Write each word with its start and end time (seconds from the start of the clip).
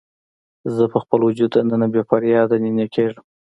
زه 0.75 0.83
په 0.91 0.97
خپل 1.03 1.19
وجود 1.27 1.51
دننه 1.53 1.87
بې 1.93 2.01
فریاده 2.09 2.55
نینې 2.63 2.85
کیږم 2.95 3.25